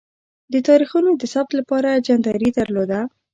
[0.53, 2.99] د تاریخونو د ثبت لپاره جنتري درلوده.